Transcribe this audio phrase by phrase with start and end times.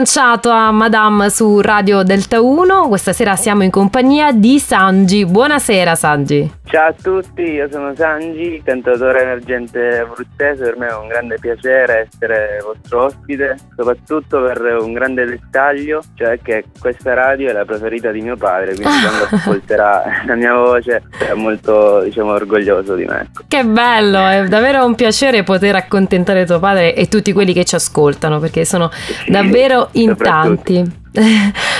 [0.00, 2.88] rilanciato a Madame su Radio Delta 1.
[2.88, 5.26] Questa sera siamo in compagnia di Sanji.
[5.26, 6.50] Buonasera Sanji.
[6.64, 10.62] Ciao a tutti, io sono Sanji, cantautore emergente abruzzese.
[10.62, 16.38] Per me è un grande piacere essere vostro ospite, soprattutto per un grande dettaglio, cioè
[16.40, 21.02] che questa radio è la preferita di mio padre, quindi quando ascolterà la mia voce
[21.18, 23.30] è molto diciamo, orgoglioso di me.
[23.46, 27.74] Che bello, è davvero un piacere poter accontentare tuo padre e tutti quelli che ci
[27.74, 30.98] ascoltano, perché sono sì, davvero in tanti.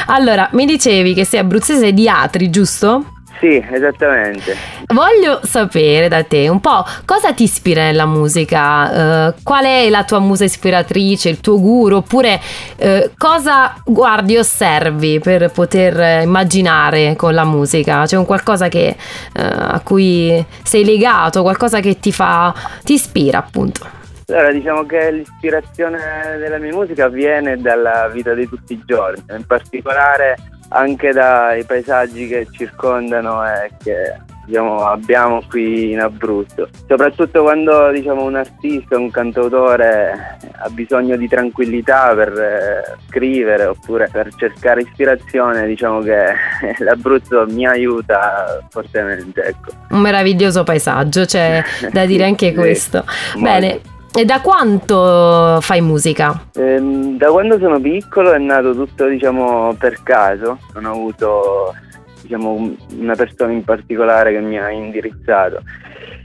[0.06, 3.04] allora, mi dicevi che sei abruzzese di Atri, giusto?
[3.40, 4.54] Sì, esattamente.
[4.88, 10.04] Voglio sapere da te un po' cosa ti ispira nella musica, uh, qual è la
[10.04, 12.38] tua musa ispiratrice, il tuo guru, oppure
[12.76, 18.04] uh, cosa guardi e osservi per poter immaginare con la musica?
[18.04, 22.52] C'è un qualcosa che, uh, a cui sei legato, qualcosa che ti fa,
[22.84, 23.99] ti ispira appunto?
[24.30, 29.44] Allora, diciamo che l'ispirazione della mia musica viene dalla vita di tutti i giorni, in
[29.44, 30.36] particolare
[30.68, 36.68] anche dai paesaggi che circondano e che diciamo, abbiamo qui in Abruzzo.
[36.86, 44.08] Soprattutto quando diciamo, un artista, un cantautore ha bisogno di tranquillità per eh, scrivere oppure
[44.10, 46.34] per cercare ispirazione, diciamo che
[46.84, 49.42] l'Abruzzo mi aiuta fortemente.
[49.42, 49.70] Ecco.
[49.90, 53.04] Un meraviglioso paesaggio, c'è da dire anche sì, questo.
[53.36, 53.80] Bene,
[54.12, 56.46] e da quanto fai musica?
[56.54, 61.74] Ehm, da quando sono piccolo è nato tutto diciamo per caso, non ho avuto
[62.22, 65.62] diciamo, una persona in particolare che mi ha indirizzato.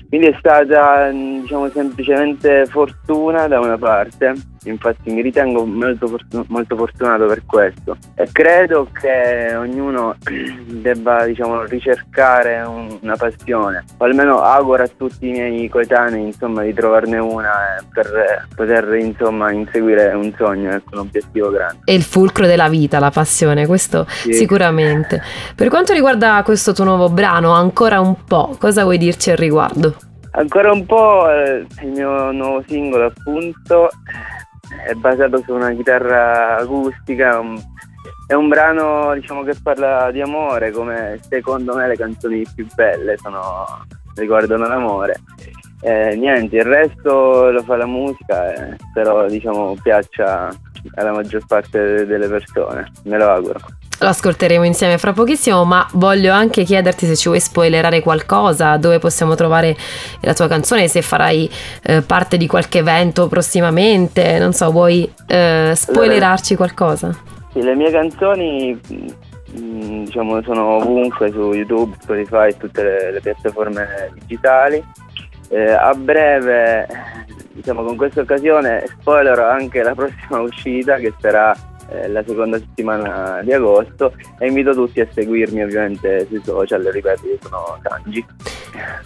[0.08, 6.76] Quindi è stata diciamo, semplicemente fortuna da una parte, infatti mi ritengo molto, fortun- molto
[6.76, 10.16] fortunato per questo e credo che ognuno
[10.66, 16.64] debba diciamo, ricercare un- una passione, o almeno auguro a tutti i miei coetanei insomma,
[16.64, 21.82] di trovarne una per poter insomma, inseguire un sogno, ecco, un obiettivo grande.
[21.84, 24.34] È il fulcro della vita, la passione, questo sì.
[24.34, 25.22] sicuramente.
[25.56, 29.96] Per quanto riguarda questo tuo nuovo brano, ancora un po', cosa vuoi dirci al riguardo?
[30.38, 33.90] Ancora un po' eh, il mio nuovo singolo appunto
[34.86, 37.58] è basato su una chitarra acustica, un,
[38.28, 43.16] è un brano diciamo che parla di amore come secondo me le canzoni più belle
[43.18, 43.66] sono,
[44.16, 45.22] riguardano l'amore.
[45.82, 50.50] Eh, niente, il resto lo fa la musica, eh, però diciamo piaccia
[50.96, 53.60] alla maggior parte delle persone, me lo auguro.
[54.06, 59.00] Lo ascolteremo insieme fra pochissimo, ma voglio anche chiederti se ci vuoi spoilerare qualcosa, dove
[59.00, 59.76] possiamo trovare
[60.22, 61.50] la tua canzone, se farai
[61.82, 67.18] eh, parte di qualche evento prossimamente, non so, vuoi eh, spoilerarci qualcosa?
[67.52, 68.80] Sì, le mie canzoni
[69.60, 74.84] mm, diciamo sono ovunque su YouTube, Spotify e tutte le, le piattaforme digitali.
[75.50, 76.88] Eh, a breve,
[77.54, 81.56] diciamo con questa occasione, spoilerò anche la prossima uscita che sarà
[81.90, 87.28] eh, la seconda settimana di agosto e invito tutti a seguirmi ovviamente sui social, ripeto,
[87.28, 88.26] io sono Sanji.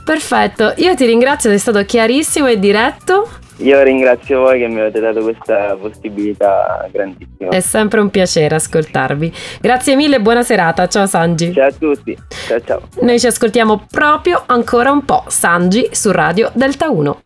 [0.04, 3.28] Perfetto, io ti ringrazio, sei stato chiarissimo e diretto.
[3.58, 7.50] Io ringrazio voi che mi avete dato questa possibilità grandissima.
[7.50, 9.34] È sempre un piacere ascoltarvi.
[9.60, 10.88] Grazie mille e buona serata.
[10.88, 11.52] Ciao Sanji.
[11.54, 12.18] Ciao a tutti.
[12.48, 12.82] Ciao ciao.
[13.02, 15.26] Noi ci ascoltiamo proprio ancora un po'.
[15.28, 17.22] Sanji su Radio Delta 1.